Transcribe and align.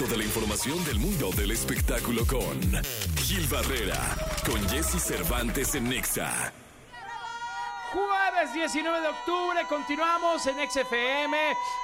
Toda 0.00 0.16
la 0.16 0.24
información 0.24 0.82
del 0.86 0.98
mundo 0.98 1.28
del 1.36 1.50
espectáculo 1.50 2.24
con 2.24 2.58
Gil 3.18 3.46
Barrera, 3.48 4.16
con 4.46 4.58
Jesse 4.70 4.98
Cervantes 4.98 5.74
en 5.74 5.90
Nexa. 5.90 6.54
Jueves 7.92 8.54
19 8.54 8.98
de 8.98 9.08
octubre, 9.08 9.60
continuamos 9.68 10.46
en 10.46 10.54
XFM 10.70 11.36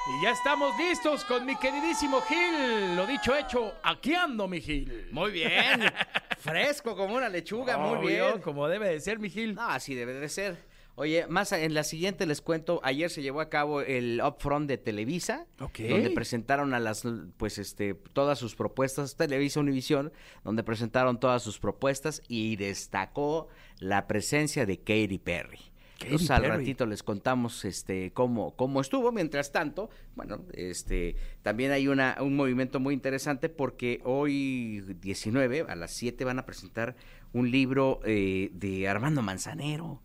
y 0.09 0.23
ya 0.23 0.31
estamos 0.31 0.75
listos 0.79 1.23
con 1.25 1.45
mi 1.45 1.55
queridísimo 1.57 2.19
Gil. 2.21 2.95
Lo 2.95 3.05
dicho, 3.05 3.35
hecho, 3.35 3.75
aquí 3.83 4.15
ando, 4.15 4.47
mi 4.47 4.61
Gil. 4.61 5.09
Muy 5.11 5.29
bien. 5.29 5.83
Fresco 6.39 6.95
como 6.95 7.13
una 7.13 7.29
lechuga, 7.29 7.77
muy 7.77 8.07
bien. 8.07 8.41
Como 8.41 8.67
debe 8.67 8.89
de 8.89 8.99
ser, 8.99 9.19
mi 9.19 9.29
Gil. 9.29 9.53
No, 9.53 9.69
así 9.69 9.93
debe 9.93 10.13
de 10.13 10.27
ser. 10.27 10.57
Oye, 10.99 11.27
más 11.27 11.51
en 11.51 11.75
la 11.75 11.83
siguiente 11.83 12.25
les 12.25 12.41
cuento, 12.41 12.79
ayer 12.83 13.11
se 13.11 13.21
llevó 13.21 13.39
a 13.39 13.49
cabo 13.49 13.81
el 13.81 14.19
Upfront 14.19 14.67
de 14.67 14.79
Televisa, 14.79 15.45
donde 15.59 16.09
presentaron 16.09 16.73
a 16.73 16.79
las, 16.79 17.03
pues, 17.37 17.59
este, 17.59 17.93
todas 18.13 18.39
sus 18.39 18.55
propuestas, 18.55 19.15
Televisa 19.15 19.59
Univisión, 19.59 20.11
donde 20.43 20.63
presentaron 20.63 21.19
todas 21.19 21.43
sus 21.43 21.59
propuestas 21.59 22.23
y 22.27 22.55
destacó 22.55 23.47
la 23.77 24.07
presencia 24.07 24.65
de 24.65 24.79
Katy 24.79 25.19
Perry. 25.19 25.59
Entonces 26.01 26.31
al 26.31 26.41
Perry. 26.41 26.57
ratito 26.57 26.87
les 26.87 27.03
contamos 27.03 27.63
este 27.63 28.11
cómo, 28.11 28.55
cómo 28.55 28.81
estuvo. 28.81 29.11
Mientras 29.11 29.51
tanto, 29.51 29.91
bueno, 30.15 30.45
este 30.53 31.15
también 31.43 31.71
hay 31.73 31.87
una, 31.87 32.17
un 32.21 32.35
movimiento 32.35 32.79
muy 32.79 32.95
interesante 32.95 33.49
porque 33.49 34.01
hoy 34.03 34.81
19 34.99 35.67
a 35.69 35.75
las 35.75 35.91
7 35.91 36.25
van 36.25 36.39
a 36.39 36.45
presentar 36.47 36.95
un 37.33 37.51
libro 37.51 37.99
eh, 38.03 38.49
de 38.53 38.87
Armando 38.87 39.21
Manzanero. 39.21 40.01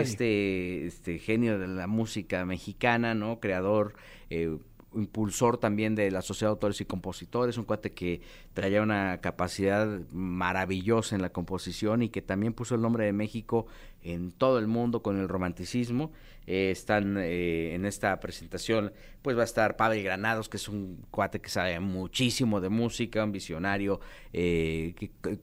Este, 0.00 0.86
este 0.86 1.18
genio 1.18 1.58
de 1.58 1.68
la 1.68 1.86
música 1.86 2.44
mexicana, 2.44 3.14
¿no? 3.14 3.40
Creador, 3.40 3.94
eh, 4.30 4.56
impulsor 4.96 5.58
también 5.58 5.94
de 5.94 6.10
la 6.10 6.22
Sociedad 6.22 6.50
de 6.50 6.54
Autores 6.54 6.80
y 6.80 6.84
Compositores, 6.84 7.58
un 7.58 7.64
cuate 7.64 7.92
que 7.92 8.20
traía 8.52 8.82
una 8.82 9.20
capacidad 9.20 9.86
maravillosa 10.12 11.14
en 11.14 11.22
la 11.22 11.30
composición 11.30 12.02
y 12.02 12.08
que 12.08 12.22
también 12.22 12.52
puso 12.52 12.74
el 12.74 12.80
nombre 12.80 13.04
de 13.04 13.12
México 13.12 13.66
en 14.02 14.30
todo 14.32 14.58
el 14.58 14.66
mundo 14.66 15.02
con 15.02 15.18
el 15.18 15.28
romanticismo. 15.28 16.12
Eh, 16.46 16.70
están 16.70 17.16
eh, 17.16 17.74
en 17.74 17.86
esta 17.86 18.20
presentación, 18.20 18.92
pues 19.22 19.34
va 19.34 19.40
a 19.40 19.46
estar 19.46 19.76
Pavel 19.76 20.02
Granados, 20.02 20.50
que 20.50 20.58
es 20.58 20.68
un 20.68 21.02
cuate 21.10 21.40
que 21.40 21.48
sabe 21.48 21.80
muchísimo 21.80 22.60
de 22.60 22.68
música, 22.68 23.24
un 23.24 23.32
visionario, 23.32 24.00
eh, 24.34 24.94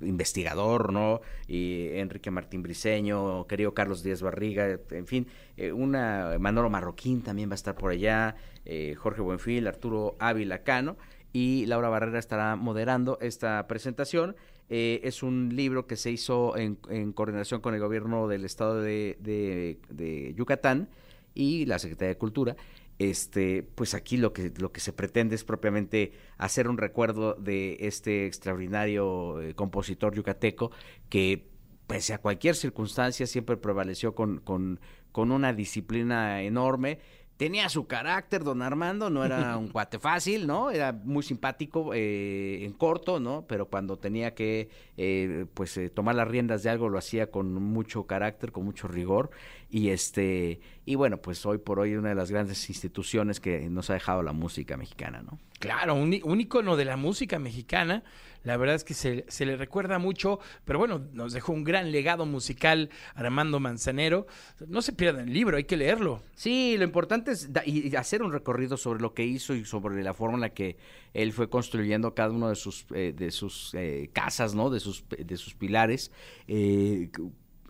investigador, 0.01 0.93
¿no? 0.93 1.21
Y 1.47 1.87
Enrique 1.93 2.29
Martín 2.29 2.61
Briseño, 2.61 3.47
querido 3.47 3.73
Carlos 3.73 4.03
Díaz 4.03 4.21
Barriga, 4.21 4.79
en 4.91 5.07
fin, 5.07 5.27
eh, 5.61 5.71
una 5.71 6.37
Manolo 6.39 6.71
Marroquín 6.71 7.21
también 7.21 7.47
va 7.47 7.53
a 7.53 7.55
estar 7.55 7.75
por 7.75 7.91
allá, 7.91 8.35
eh, 8.65 8.95
Jorge 8.97 9.21
Buenfil, 9.21 9.67
Arturo 9.67 10.15
Ávila 10.17 10.63
Cano 10.63 10.97
y 11.33 11.67
Laura 11.67 11.87
Barrera 11.87 12.17
estará 12.17 12.55
moderando 12.55 13.19
esta 13.21 13.67
presentación. 13.67 14.35
Eh, 14.69 15.01
es 15.03 15.21
un 15.21 15.55
libro 15.55 15.85
que 15.85 15.97
se 15.97 16.09
hizo 16.09 16.57
en, 16.57 16.77
coordinación 17.13 17.61
con 17.61 17.75
el 17.75 17.79
gobierno 17.79 18.27
del 18.27 18.43
estado 18.43 18.81
de, 18.81 20.33
Yucatán 20.35 20.89
y 21.35 21.67
la 21.67 21.77
Secretaría 21.77 22.09
de 22.09 22.17
Cultura. 22.17 22.55
Este, 22.97 23.61
pues 23.61 23.93
aquí 23.93 24.17
lo 24.17 24.33
que, 24.33 24.51
lo 24.57 24.71
que 24.71 24.79
se 24.79 24.93
pretende 24.93 25.35
es 25.35 25.43
propiamente 25.43 26.13
hacer 26.39 26.67
un 26.67 26.79
recuerdo 26.79 27.35
de 27.35 27.77
este 27.81 28.25
extraordinario 28.25 29.37
compositor 29.55 30.15
yucateco 30.15 30.71
que 31.07 31.50
pese 31.91 32.13
a 32.13 32.17
cualquier 32.19 32.55
circunstancia 32.55 33.27
siempre 33.27 33.57
prevaleció 33.57 34.15
con, 34.15 34.39
con, 34.39 34.79
con 35.11 35.31
una 35.31 35.53
disciplina 35.53 36.41
enorme. 36.41 36.99
Tenía 37.37 37.69
su 37.69 37.87
carácter, 37.87 38.43
don 38.43 38.61
Armando, 38.61 39.09
no 39.09 39.25
era 39.25 39.57
un 39.57 39.69
cuate 39.69 39.97
fácil, 39.97 40.45
¿no? 40.45 40.69
Era 40.69 40.93
muy 40.93 41.23
simpático 41.23 41.91
eh, 41.93 42.63
en 42.63 42.73
corto, 42.73 43.19
¿no? 43.19 43.45
Pero 43.47 43.65
cuando 43.65 43.97
tenía 43.97 44.35
que, 44.35 44.69
eh, 44.95 45.47
pues, 45.55 45.75
eh, 45.77 45.89
tomar 45.89 46.13
las 46.13 46.27
riendas 46.27 46.61
de 46.61 46.69
algo, 46.69 46.87
lo 46.87 46.99
hacía 46.99 47.31
con 47.31 47.51
mucho 47.53 48.05
carácter, 48.05 48.51
con 48.51 48.63
mucho 48.63 48.87
rigor. 48.87 49.31
Y 49.71 49.89
este, 49.89 50.59
y 50.85 50.95
bueno, 50.95 51.17
pues 51.17 51.45
hoy 51.45 51.57
por 51.57 51.79
hoy 51.79 51.95
una 51.95 52.09
de 52.09 52.15
las 52.15 52.29
grandes 52.29 52.69
instituciones 52.69 53.39
que 53.39 53.69
nos 53.69 53.89
ha 53.89 53.93
dejado 53.93 54.21
la 54.21 54.33
música 54.33 54.77
mexicana, 54.77 55.23
¿no? 55.23 55.39
Claro, 55.61 55.95
un, 55.95 56.11
ícono 56.13 56.75
de 56.75 56.85
la 56.85 56.97
música 56.97 57.37
mexicana. 57.37 58.03
La 58.43 58.57
verdad 58.57 58.75
es 58.75 58.83
que 58.83 58.93
se, 58.93 59.25
se 59.27 59.45
le 59.45 59.55
recuerda 59.55 59.99
mucho, 59.99 60.39
pero 60.65 60.79
bueno, 60.79 60.99
nos 61.13 61.33
dejó 61.33 61.53
un 61.53 61.63
gran 61.63 61.91
legado 61.91 62.25
musical 62.25 62.89
Armando 63.13 63.59
Manzanero. 63.59 64.25
No 64.67 64.81
se 64.81 64.93
pierdan 64.93 65.27
el 65.27 65.33
libro, 65.33 65.57
hay 65.57 65.65
que 65.65 65.77
leerlo. 65.77 66.21
Sí, 66.33 66.75
lo 66.77 66.83
importante 66.83 67.31
es 67.31 67.53
da- 67.53 67.63
y- 67.65 67.95
hacer 67.95 68.23
un 68.23 68.31
recorrido 68.31 68.77
sobre 68.77 68.99
lo 69.01 69.13
que 69.13 69.23
hizo 69.25 69.53
y 69.53 69.63
sobre 69.65 70.01
la 70.03 70.13
forma 70.13 70.35
en 70.35 70.41
la 70.41 70.49
que 70.53 70.77
él 71.13 71.33
fue 71.33 71.49
construyendo 71.49 72.15
cada 72.15 72.31
uno 72.31 72.49
de 72.49 72.55
sus 72.55 72.85
eh, 72.95 73.13
de 73.15 73.31
sus 73.31 73.73
eh, 73.75 74.09
casas, 74.13 74.55
¿no? 74.55 74.69
De 74.69 74.79
sus 74.79 75.03
de 75.09 75.37
sus 75.37 75.53
pilares. 75.53 76.11
Eh, 76.47 77.09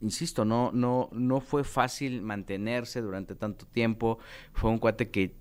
insisto, 0.02 0.46
no 0.46 0.72
no 0.74 1.10
no 1.12 1.42
fue 1.42 1.64
fácil 1.64 2.22
mantenerse 2.22 3.02
durante 3.02 3.36
tanto 3.36 3.66
tiempo. 3.66 4.20
Fue 4.54 4.70
un 4.70 4.80
cuate 4.80 5.10
que 5.10 5.36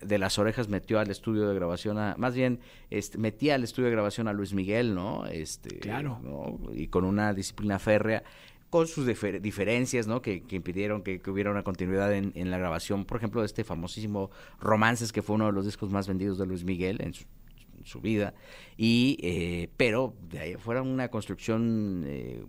de 0.00 0.18
las 0.18 0.38
orejas 0.38 0.68
metió 0.68 0.98
al 0.98 1.10
estudio 1.10 1.48
de 1.48 1.54
grabación 1.54 1.98
a, 1.98 2.14
más 2.18 2.34
bien 2.34 2.60
este, 2.90 3.18
metía 3.18 3.54
al 3.54 3.64
estudio 3.64 3.86
de 3.86 3.92
grabación 3.92 4.28
a 4.28 4.32
Luis 4.32 4.52
Miguel, 4.52 4.94
¿no? 4.94 5.26
Este, 5.26 5.78
Claro. 5.78 6.18
¿no? 6.22 6.58
Y 6.74 6.88
con 6.88 7.04
una 7.04 7.32
disciplina 7.34 7.78
férrea, 7.78 8.22
con 8.70 8.86
sus 8.86 9.06
difer- 9.06 9.40
diferencias, 9.40 10.06
¿no? 10.06 10.22
Que, 10.22 10.42
que 10.42 10.56
impidieron 10.56 11.02
que, 11.02 11.20
que 11.20 11.30
hubiera 11.30 11.50
una 11.50 11.62
continuidad 11.62 12.12
en, 12.14 12.32
en 12.34 12.50
la 12.50 12.58
grabación, 12.58 13.04
por 13.04 13.18
ejemplo, 13.18 13.42
de 13.42 13.46
este 13.46 13.64
famosísimo 13.64 14.30
Romances, 14.60 15.12
que 15.12 15.22
fue 15.22 15.36
uno 15.36 15.46
de 15.46 15.52
los 15.52 15.66
discos 15.66 15.90
más 15.90 16.08
vendidos 16.08 16.38
de 16.38 16.46
Luis 16.46 16.64
Miguel 16.64 17.00
en 17.02 17.12
su, 17.14 17.24
su 17.84 18.00
vida, 18.00 18.34
y, 18.76 19.18
eh, 19.22 19.68
pero 19.76 20.14
de 20.30 20.38
ahí 20.40 20.54
fuera 20.54 20.82
una 20.82 21.08
construcción 21.08 22.04
eh, 22.06 22.42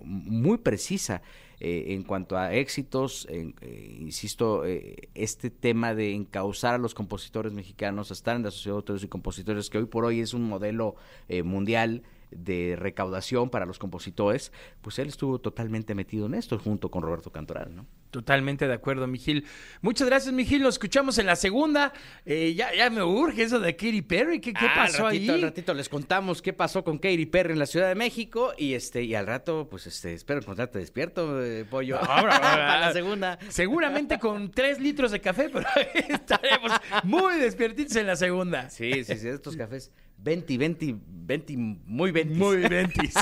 muy 0.00 0.58
precisa 0.58 1.22
eh, 1.62 1.92
en 1.92 2.04
cuanto 2.04 2.38
a 2.38 2.54
éxitos, 2.54 3.26
eh, 3.28 3.52
insisto, 4.00 4.64
eh, 4.64 5.10
este 5.14 5.50
tema 5.50 5.94
de 5.94 6.14
encauzar 6.14 6.76
a 6.76 6.78
los 6.78 6.94
compositores 6.94 7.52
mexicanos 7.52 8.10
a 8.10 8.14
estar 8.14 8.34
en 8.34 8.44
la 8.44 8.50
Sociedad 8.50 8.76
de 8.76 8.78
Autores 8.78 9.04
y 9.04 9.08
Compositores, 9.08 9.68
que 9.68 9.76
hoy 9.76 9.84
por 9.84 10.06
hoy 10.06 10.20
es 10.20 10.32
un 10.32 10.44
modelo 10.44 10.96
mundial 11.44 12.02
de 12.30 12.76
recaudación 12.76 13.50
para 13.50 13.66
los 13.66 13.78
compositores, 13.78 14.52
pues 14.80 14.98
él 14.98 15.08
estuvo 15.08 15.38
totalmente 15.40 15.94
metido 15.94 16.26
en 16.26 16.34
esto 16.34 16.58
junto 16.58 16.90
con 16.90 17.02
Roberto 17.02 17.30
Cantoral, 17.32 17.74
¿no? 17.74 17.86
Totalmente 18.10 18.66
de 18.66 18.74
acuerdo, 18.74 19.06
Mijil. 19.06 19.44
Muchas 19.82 20.08
gracias, 20.08 20.34
Mijil. 20.34 20.62
Nos 20.62 20.74
escuchamos 20.74 21.18
en 21.18 21.26
la 21.26 21.36
segunda. 21.36 21.92
Eh, 22.26 22.54
ya, 22.54 22.74
ya 22.74 22.90
me 22.90 23.04
urge 23.04 23.44
eso 23.44 23.60
de 23.60 23.76
Katy 23.76 24.02
Perry. 24.02 24.40
¿Qué, 24.40 24.52
qué 24.52 24.66
Ah, 24.66 24.72
pasó 24.74 25.06
al 25.06 25.12
ratito, 25.12 25.32
ahí? 25.32 25.38
Al 25.38 25.42
ratito 25.42 25.74
les 25.74 25.88
contamos 25.88 26.42
qué 26.42 26.52
pasó 26.52 26.82
con 26.82 26.98
Katy 26.98 27.26
Perry 27.26 27.52
en 27.52 27.60
la 27.60 27.66
Ciudad 27.66 27.88
de 27.88 27.94
México 27.94 28.52
y 28.58 28.74
este 28.74 29.04
y 29.04 29.14
al 29.14 29.26
rato, 29.28 29.68
pues 29.70 29.86
este, 29.86 30.12
espero 30.12 30.40
encontrarte 30.40 30.80
despierto, 30.80 31.40
eh, 31.44 31.64
pollo. 31.64 31.98
Ahora, 31.98 32.40
para 32.40 32.80
la 32.80 32.92
segunda. 32.92 33.38
Seguramente 33.48 34.18
con 34.18 34.50
tres 34.50 34.80
litros 34.80 35.12
de 35.12 35.20
café, 35.20 35.48
pero 35.48 35.66
estaremos 36.08 36.72
muy 37.04 37.38
despiertitos 37.38 37.94
en 37.94 38.06
la 38.08 38.16
segunda. 38.16 38.70
Sí, 38.70 39.04
sí, 39.04 39.16
sí, 39.16 39.28
estos 39.28 39.56
cafés 39.56 39.92
20, 40.22 40.58
20, 40.58 40.96
20, 41.06 41.56
muy 41.56 42.10
20. 42.10 42.34
Muy 42.34 42.56
ventis. 42.68 43.14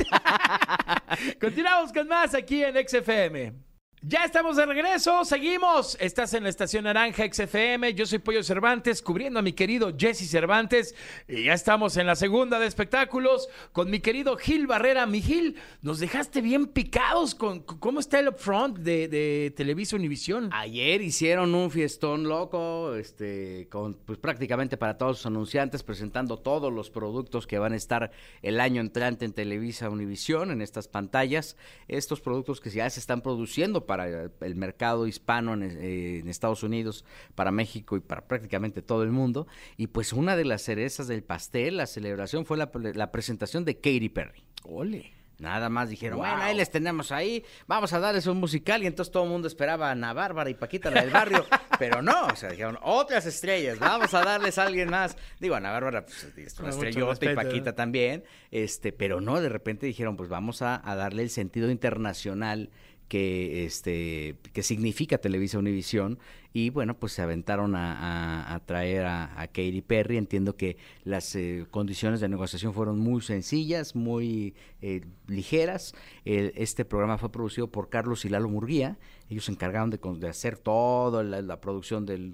Continuamos 1.40 1.92
con 1.92 2.08
más 2.08 2.34
aquí 2.34 2.62
en 2.64 2.74
XFM. 2.86 3.67
Ya 4.02 4.24
estamos 4.24 4.56
de 4.56 4.64
regreso, 4.64 5.24
seguimos. 5.24 5.96
Estás 6.00 6.32
en 6.32 6.44
la 6.44 6.50
estación 6.50 6.84
Naranja 6.84 7.24
XFM. 7.32 7.94
Yo 7.94 8.06
soy 8.06 8.20
Pollo 8.20 8.44
Cervantes, 8.44 9.02
cubriendo 9.02 9.40
a 9.40 9.42
mi 9.42 9.52
querido 9.52 9.92
Jesse 9.98 10.30
Cervantes. 10.30 10.94
Y 11.26 11.44
ya 11.44 11.52
estamos 11.52 11.96
en 11.96 12.06
la 12.06 12.14
segunda 12.14 12.60
de 12.60 12.68
espectáculos 12.68 13.48
con 13.72 13.90
mi 13.90 13.98
querido 13.98 14.36
Gil 14.36 14.68
Barrera. 14.68 15.04
Mi 15.06 15.20
Gil, 15.20 15.56
nos 15.82 15.98
dejaste 15.98 16.42
bien 16.42 16.68
picados 16.68 17.34
con 17.34 17.58
cómo 17.58 17.98
está 17.98 18.20
el 18.20 18.28
upfront 18.28 18.78
de, 18.78 19.52
Televisa 19.56 19.96
Univisión. 19.96 20.50
Ayer 20.52 21.02
hicieron 21.02 21.52
un 21.56 21.68
fiestón 21.68 22.28
loco, 22.28 22.94
este, 22.94 23.66
con 23.68 23.94
pues 23.94 24.20
prácticamente 24.20 24.76
para 24.76 24.96
todos 24.96 25.16
sus 25.16 25.26
anunciantes, 25.26 25.82
presentando 25.82 26.38
todos 26.38 26.72
los 26.72 26.88
productos 26.88 27.48
que 27.48 27.58
van 27.58 27.72
a 27.72 27.76
estar 27.76 28.12
el 28.42 28.60
año 28.60 28.80
entrante 28.80 29.24
en 29.24 29.32
Televisa 29.32 29.90
Univisión, 29.90 30.52
en 30.52 30.62
estas 30.62 30.86
pantallas. 30.86 31.56
Estos 31.88 32.20
productos 32.20 32.60
que 32.60 32.70
ya 32.70 32.88
se 32.90 33.00
están 33.00 33.22
produciendo 33.22 33.87
para 33.88 34.30
el 34.40 34.54
mercado 34.54 35.08
hispano 35.08 35.54
en, 35.54 35.62
eh, 35.64 36.20
en 36.20 36.28
Estados 36.28 36.62
Unidos, 36.62 37.04
para 37.34 37.50
México 37.50 37.96
y 37.96 38.00
para 38.00 38.28
prácticamente 38.28 38.82
todo 38.82 39.02
el 39.02 39.10
mundo. 39.10 39.48
Y 39.76 39.88
pues 39.88 40.12
una 40.12 40.36
de 40.36 40.44
las 40.44 40.62
cerezas 40.62 41.08
del 41.08 41.24
pastel, 41.24 41.78
la 41.78 41.86
celebración, 41.86 42.46
fue 42.46 42.56
la, 42.56 42.70
la 42.94 43.10
presentación 43.10 43.64
de 43.64 43.74
Katy 43.74 44.10
Perry. 44.10 44.44
Ole. 44.62 45.18
Nada 45.38 45.68
más 45.68 45.88
dijeron, 45.88 46.18
Wow. 46.18 46.26
bueno, 46.26 46.42
ahí 46.42 46.56
les 46.56 46.68
tenemos 46.68 47.12
ahí, 47.12 47.44
vamos 47.68 47.92
a 47.92 48.00
darles 48.00 48.26
un 48.26 48.38
musical. 48.38 48.82
Y 48.82 48.86
entonces 48.86 49.12
todo 49.12 49.22
el 49.22 49.30
mundo 49.30 49.46
esperaba 49.46 49.88
a 49.88 49.92
Ana 49.92 50.12
Bárbara 50.12 50.50
y 50.50 50.54
Paquita, 50.54 50.90
la 50.90 51.02
del 51.02 51.10
barrio. 51.10 51.46
pero 51.78 52.02
no, 52.02 52.26
o 52.26 52.34
sea, 52.34 52.50
dijeron, 52.50 52.76
otras 52.82 53.24
estrellas, 53.24 53.78
vamos 53.78 54.12
a 54.14 54.24
darles 54.24 54.58
a 54.58 54.64
alguien 54.64 54.90
más. 54.90 55.16
Digo, 55.38 55.54
Ana 55.54 55.70
Bárbara, 55.70 56.04
pues, 56.04 56.24
es 56.36 56.58
una 56.58 56.70
estrellota 56.70 57.24
y 57.30 57.36
Paquita 57.36 57.70
¿no? 57.70 57.74
también. 57.76 58.24
este 58.50 58.92
Pero 58.92 59.20
no, 59.20 59.40
de 59.40 59.48
repente 59.48 59.86
dijeron, 59.86 60.16
pues 60.16 60.28
vamos 60.28 60.60
a, 60.60 60.82
a 60.84 60.96
darle 60.96 61.22
el 61.22 61.30
sentido 61.30 61.70
internacional 61.70 62.70
que, 63.08 63.64
este, 63.64 64.36
que 64.52 64.62
significa 64.62 65.18
Televisa 65.18 65.58
Univisión 65.58 66.18
y 66.52 66.70
bueno, 66.70 66.98
pues 66.98 67.12
se 67.12 67.22
aventaron 67.22 67.76
a, 67.76 68.54
a, 68.54 68.60
traer 68.60 69.04
a, 69.04 69.46
Katy 69.48 69.82
Perry. 69.82 70.16
Entiendo 70.16 70.56
que 70.56 70.76
las 71.04 71.34
eh, 71.36 71.66
condiciones 71.70 72.20
de 72.20 72.28
negociación 72.28 72.72
fueron 72.72 72.98
muy 72.98 73.20
sencillas, 73.20 73.94
muy 73.94 74.54
eh, 74.80 75.02
ligeras. 75.26 75.94
este 76.24 76.84
programa 76.84 77.18
fue 77.18 77.30
producido 77.30 77.70
por 77.70 77.90
Carlos 77.90 78.24
y 78.24 78.30
Lalo 78.30 78.48
Murguía. 78.48 78.98
Ellos 79.28 79.44
se 79.44 79.52
encargaron 79.52 79.90
de, 79.90 79.98
de 79.98 80.28
hacer 80.28 80.56
toda 80.56 81.22
la, 81.22 81.60
producción 81.60 82.06
del 82.06 82.32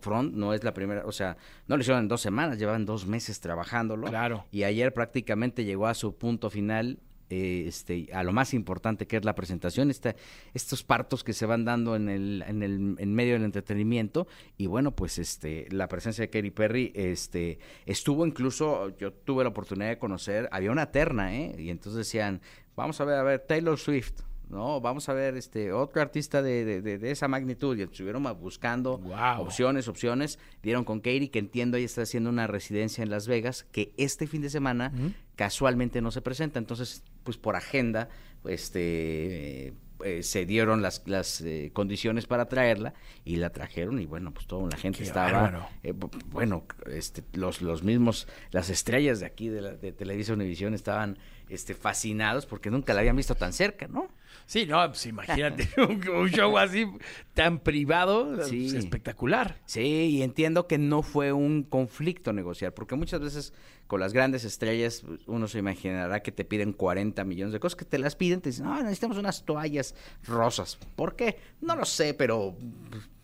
Front. 0.00 0.34
No 0.34 0.54
es 0.54 0.64
la 0.64 0.72
primera, 0.72 1.04
o 1.04 1.12
sea, 1.12 1.36
no 1.68 1.76
lo 1.76 1.82
hicieron 1.82 2.02
en 2.02 2.08
dos 2.08 2.22
semanas, 2.22 2.58
llevaban 2.58 2.86
dos 2.86 3.06
meses 3.06 3.40
trabajándolo. 3.40 4.06
Claro. 4.06 4.46
Y 4.50 4.62
ayer 4.62 4.94
prácticamente 4.94 5.64
llegó 5.64 5.86
a 5.86 5.94
su 5.94 6.16
punto 6.16 6.48
final 6.48 6.98
eh, 7.30 7.64
este, 7.66 8.08
a 8.12 8.22
lo 8.22 8.32
más 8.32 8.52
importante 8.54 9.06
que 9.06 9.16
es 9.16 9.24
la 9.24 9.34
presentación, 9.34 9.90
esta, 9.90 10.14
estos 10.52 10.82
partos 10.82 11.24
que 11.24 11.32
se 11.32 11.46
van 11.46 11.64
dando 11.64 11.96
en 11.96 12.08
el, 12.08 12.44
en 12.46 12.62
el 12.62 12.96
en 12.98 13.14
medio 13.14 13.34
del 13.34 13.44
entretenimiento 13.44 14.26
y 14.58 14.66
bueno, 14.66 14.90
pues 14.90 15.18
este, 15.18 15.66
la 15.70 15.88
presencia 15.88 16.22
de 16.22 16.30
Katy 16.30 16.50
Perry 16.50 16.92
este, 16.94 17.58
estuvo 17.86 18.26
incluso, 18.26 18.96
yo 18.98 19.12
tuve 19.12 19.44
la 19.44 19.50
oportunidad 19.50 19.90
de 19.90 19.98
conocer, 19.98 20.48
había 20.52 20.70
una 20.70 20.90
terna, 20.90 21.36
¿eh? 21.36 21.54
Y 21.58 21.70
entonces 21.70 21.98
decían, 21.98 22.40
vamos 22.76 23.00
a 23.00 23.04
ver, 23.04 23.18
a 23.18 23.22
ver, 23.22 23.40
Taylor 23.46 23.78
Swift, 23.78 24.22
no, 24.50 24.80
vamos 24.80 25.08
a 25.08 25.12
ver 25.12 25.36
este 25.36 25.72
otro 25.72 26.02
artista 26.02 26.42
de, 26.42 26.82
de, 26.82 26.98
de 26.98 27.10
esa 27.12 27.28
magnitud. 27.28 27.78
Y 27.78 27.82
estuvieron 27.82 28.24
buscando 28.40 29.00
opciones, 29.38 29.86
opciones. 29.86 30.40
Dieron 30.60 30.84
con 30.84 30.98
Katie, 30.98 31.30
que 31.30 31.38
entiendo 31.38 31.76
ella 31.76 31.86
está 31.86 32.02
haciendo 32.02 32.30
una 32.30 32.48
residencia 32.48 33.02
en 33.04 33.10
Las 33.10 33.28
Vegas, 33.28 33.64
que 33.70 33.92
este 33.96 34.26
fin 34.26 34.42
de 34.42 34.50
semana 34.50 34.92
casualmente 35.40 36.02
no 36.02 36.10
se 36.10 36.20
presenta. 36.20 36.58
Entonces, 36.58 37.02
pues 37.24 37.38
por 37.38 37.56
agenda, 37.56 38.10
este 38.44 39.72
eh, 40.04 40.22
se 40.22 40.44
dieron 40.44 40.82
las, 40.82 41.02
las 41.06 41.40
eh, 41.40 41.70
condiciones 41.72 42.26
para 42.26 42.46
traerla 42.46 42.92
y 43.24 43.36
la 43.36 43.48
trajeron 43.48 44.00
y 44.00 44.04
bueno, 44.04 44.34
pues 44.34 44.46
toda 44.46 44.68
la 44.68 44.76
gente 44.76 45.02
estaba, 45.02 45.70
eh, 45.82 45.94
bueno, 46.26 46.64
este, 46.92 47.22
los, 47.32 47.62
los 47.62 47.82
mismos, 47.82 48.28
las 48.50 48.68
estrellas 48.68 49.20
de 49.20 49.26
aquí 49.26 49.48
de, 49.48 49.62
la, 49.62 49.70
de 49.72 49.92
Televisa 49.92 50.34
Univisión 50.34 50.74
estaban 50.74 51.18
este, 51.48 51.74
fascinados 51.74 52.44
porque 52.44 52.70
nunca 52.70 52.92
la 52.92 53.00
habían 53.00 53.16
visto 53.16 53.34
tan 53.34 53.54
cerca, 53.54 53.88
¿no? 53.88 54.08
Sí, 54.46 54.66
no, 54.66 54.86
pues 54.88 55.06
imagínate 55.06 55.68
un, 55.82 56.28
show 56.28 56.58
así 56.58 56.86
tan 57.34 57.60
privado, 57.60 58.36
pues, 58.36 58.52
espectacular. 58.52 59.56
Sí, 59.64 59.80
y 59.80 60.22
entiendo 60.22 60.66
que 60.66 60.76
no 60.76 61.02
fue 61.02 61.32
un 61.32 61.62
conflicto 61.62 62.32
negociar, 62.32 62.74
porque 62.74 62.94
muchas 62.94 63.20
veces 63.20 63.52
con 63.90 63.98
las 63.98 64.12
grandes 64.12 64.44
estrellas 64.44 65.02
uno 65.26 65.48
se 65.48 65.58
imaginará 65.58 66.22
que 66.22 66.30
te 66.30 66.44
piden 66.44 66.72
40 66.72 67.24
millones 67.24 67.52
de 67.52 67.58
cosas, 67.58 67.74
que 67.74 67.84
te 67.84 67.98
las 67.98 68.14
piden, 68.14 68.40
te 68.40 68.50
dicen, 68.50 68.66
no, 68.66 68.80
necesitamos 68.80 69.18
unas 69.18 69.44
toallas 69.44 69.96
rosas. 70.28 70.78
¿Por 70.94 71.16
qué? 71.16 71.38
No 71.60 71.74
lo 71.74 71.84
sé, 71.84 72.14
pero 72.14 72.54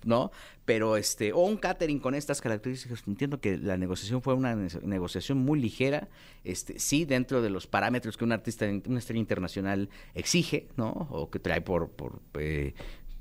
¿no? 0.03 0.33
Pero 0.65 0.97
este, 0.97 1.33
o 1.33 1.39
un 1.45 1.57
catering 1.57 2.01
con 2.01 2.17
estas 2.17 2.41
características, 2.41 3.05
entiendo 3.07 3.41
que 3.41 3.59
la 3.59 3.77
negociación 3.77 4.23
fue 4.23 4.35
una 4.35 4.57
negociación 4.57 5.39
muy 5.39 5.61
ligera, 5.61 6.09
este, 6.43 6.81
sí, 6.81 7.05
dentro 7.05 7.43
de 7.43 7.51
los 7.51 7.69
parámetros 7.69 8.17
que 8.17 8.25
un 8.25 8.33
artista, 8.33 8.67
una 8.89 8.99
estrella 8.99 9.21
internacional 9.21 9.89
exige, 10.15 10.67
¿no? 10.77 10.91
O 11.11 11.31
que 11.31 11.39
trae 11.39 11.61
por, 11.61 11.91
por 11.91 12.21
eh, 12.41 12.75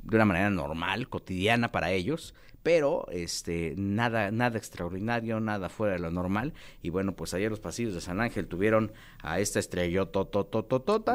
de 0.06 0.16
una 0.16 0.26
manera 0.26 0.50
normal, 0.50 1.10
cotidiana 1.10 1.72
para 1.72 1.92
ellos, 1.92 2.34
pero 2.64 3.08
este 3.12 3.74
nada 3.78 4.32
nada 4.32 4.58
extraordinario, 4.58 5.40
nada 5.40 5.70
fuera 5.70 5.94
de 5.94 6.00
lo 6.00 6.12
normal. 6.12 6.54
Y 6.82 6.90
bueno, 6.90 7.16
pues 7.16 7.34
ayer 7.34 7.50
los 7.50 7.60
pasillos 7.60 7.94
de 7.94 8.02
San 8.02 8.22
Ángel 8.22 8.48
tuvieron 8.48 8.92
a 9.22 9.40
esta 9.40 9.60
estrellota 9.60 10.22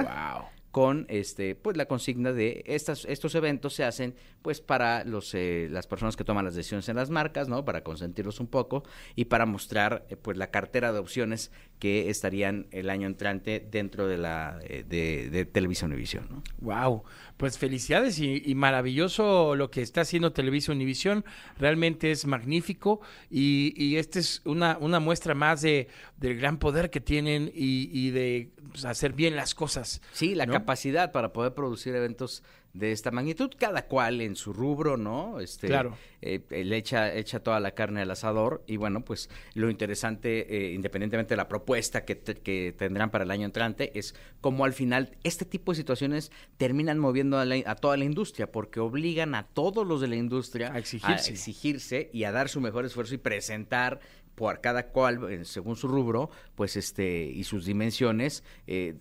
wow 0.02 0.60
con 0.70 1.06
este 1.08 1.56
pues 1.56 1.76
la 1.76 1.86
consigna 1.86 2.32
de 2.32 2.62
estas 2.66 3.04
estos 3.06 3.34
eventos 3.34 3.74
se 3.74 3.84
hacen 3.84 4.14
pues 4.42 4.60
para 4.60 5.04
los 5.04 5.34
eh, 5.34 5.68
las 5.70 5.86
personas 5.86 6.16
que 6.16 6.24
toman 6.24 6.44
las 6.44 6.54
decisiones 6.54 6.88
en 6.88 6.96
las 6.96 7.10
marcas 7.10 7.48
no 7.48 7.64
para 7.64 7.82
consentirlos 7.82 8.40
un 8.40 8.46
poco 8.46 8.84
y 9.16 9.26
para 9.26 9.46
mostrar 9.46 10.06
eh, 10.08 10.16
pues 10.16 10.36
la 10.36 10.50
cartera 10.50 10.92
de 10.92 11.00
opciones 11.00 11.50
que 11.80 12.10
estarían 12.10 12.66
el 12.70 12.90
año 12.90 13.08
entrante 13.08 13.66
dentro 13.68 14.06
de 14.06 14.18
la 14.18 14.60
eh, 14.62 14.84
de, 14.86 15.30
de, 15.30 15.44
Televisa 15.46 15.86
Univisión 15.86 16.28
¿no? 16.30 16.42
wow 16.58 17.02
pues 17.36 17.58
felicidades 17.58 18.20
y, 18.20 18.54
maravilloso 18.54 19.56
lo 19.56 19.70
que 19.70 19.80
está 19.80 20.02
haciendo 20.02 20.32
Televisa 20.32 20.72
Univisión 20.72 21.24
realmente 21.58 22.12
es 22.12 22.26
magnífico 22.26 23.00
y, 23.30 23.72
y 23.76 23.96
esta 23.96 24.18
es 24.18 24.42
una 24.44 24.76
una 24.78 25.00
muestra 25.00 25.34
más 25.34 25.62
de 25.62 25.88
del 26.18 26.38
gran 26.38 26.58
poder 26.58 26.90
que 26.90 27.00
tienen 27.00 27.50
y, 27.52 28.10
de 28.10 28.50
pues, 28.70 28.84
hacer 28.84 29.14
bien 29.14 29.34
las 29.34 29.54
cosas 29.54 30.02
sí 30.12 30.34
la 30.34 30.46
capacidad 30.46 31.10
para 31.10 31.32
poder 31.32 31.54
producir 31.54 31.94
eventos 31.94 32.42
de 32.72 32.92
esta 32.92 33.10
magnitud, 33.10 33.50
cada 33.58 33.86
cual 33.86 34.20
en 34.20 34.36
su 34.36 34.52
rubro, 34.52 34.96
¿no? 34.96 35.40
Este, 35.40 35.66
claro. 35.66 35.96
Eh, 36.22 36.40
él 36.50 36.72
echa, 36.72 37.12
echa 37.14 37.40
toda 37.40 37.58
la 37.58 37.72
carne 37.72 38.02
al 38.02 38.10
asador 38.10 38.62
y 38.66 38.76
bueno, 38.76 39.04
pues 39.04 39.28
lo 39.54 39.70
interesante, 39.70 40.54
eh, 40.54 40.72
independientemente 40.72 41.30
de 41.30 41.36
la 41.36 41.48
propuesta 41.48 42.04
que, 42.04 42.18
que, 42.18 42.74
tendrán 42.76 43.10
para 43.10 43.24
el 43.24 43.30
año 43.30 43.46
entrante, 43.46 43.98
es 43.98 44.14
cómo 44.40 44.64
al 44.64 44.72
final 44.72 45.16
este 45.24 45.44
tipo 45.44 45.72
de 45.72 45.76
situaciones 45.76 46.30
terminan 46.58 46.98
moviendo 46.98 47.38
a, 47.38 47.42
a, 47.42 47.74
toda 47.74 47.96
la 47.96 48.04
industria, 48.04 48.52
porque 48.52 48.78
obligan 48.80 49.34
a 49.34 49.46
todos 49.46 49.86
los 49.86 50.00
de 50.00 50.08
la 50.08 50.16
industria 50.16 50.72
a 50.72 50.78
exigirse. 50.78 51.30
a 51.30 51.32
exigirse 51.32 52.10
y 52.12 52.24
a 52.24 52.32
dar 52.32 52.48
su 52.48 52.60
mejor 52.60 52.84
esfuerzo 52.84 53.14
y 53.14 53.18
presentar 53.18 54.00
por 54.34 54.60
cada 54.60 54.88
cual, 54.88 55.44
según 55.44 55.76
su 55.76 55.88
rubro, 55.88 56.30
pues 56.54 56.76
este, 56.76 57.24
y 57.24 57.44
sus 57.44 57.66
dimensiones, 57.66 58.42
eh, 58.66 58.96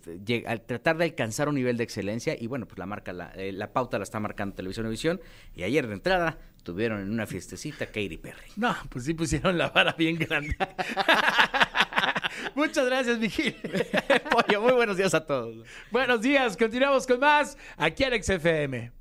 al 0.45 0.61
tratar 0.61 0.97
de 0.97 1.05
alcanzar 1.05 1.49
un 1.49 1.55
nivel 1.55 1.77
de 1.77 1.83
excelencia, 1.83 2.35
y 2.39 2.47
bueno, 2.47 2.67
pues 2.67 2.77
la 2.77 2.85
marca, 2.85 3.13
la, 3.13 3.31
eh, 3.35 3.51
la 3.51 3.71
pauta 3.71 3.97
la 3.97 4.03
está 4.03 4.19
marcando 4.19 4.55
Televisión 4.55 4.89
Visión, 4.89 5.21
y 5.55 5.63
ayer 5.63 5.87
de 5.87 5.93
entrada 5.93 6.37
tuvieron 6.63 7.01
en 7.01 7.11
una 7.11 7.25
fiestecita 7.25 7.85
Katy 7.85 8.17
Perry. 8.17 8.51
No, 8.55 8.75
pues 8.89 9.05
sí 9.05 9.13
pusieron 9.13 9.57
la 9.57 9.69
vara 9.69 9.93
bien 9.97 10.17
grande. 10.17 10.55
Muchas 12.55 12.85
gracias, 12.85 13.19
Vigil. 13.19 13.55
Pollo, 14.29 14.61
muy 14.61 14.73
buenos 14.73 14.97
días 14.97 15.13
a 15.13 15.25
todos. 15.25 15.65
Buenos 15.91 16.21
días, 16.21 16.57
continuamos 16.57 17.07
con 17.07 17.19
más 17.19 17.57
aquí 17.77 18.03
en 18.03 18.21
XFM. 18.21 18.98